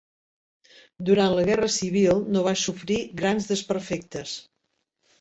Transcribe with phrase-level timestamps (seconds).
[1.09, 4.39] Durant la Guerra Civil no va sofrir grans desperfectes.